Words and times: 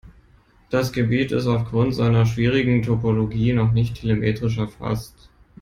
Das 0.71 0.93
Gebiet 0.93 1.31
ist 1.31 1.45
aufgrund 1.45 1.93
seiner 1.93 2.25
schwierigen 2.25 2.81
Topologie 2.81 3.53
noch 3.53 3.71
nicht 3.71 4.01
telemetrisch 4.01 4.57
erfasst. 4.57 5.29